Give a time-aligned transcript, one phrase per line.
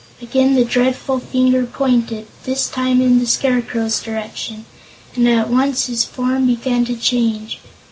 [0.19, 4.65] Again the dreadful finger pointed, this time in the Scarecrow's direction,
[5.15, 7.59] and at once his form began to change.